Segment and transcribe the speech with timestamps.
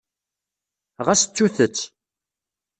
[1.05, 1.77] Ɣas ttut-tt.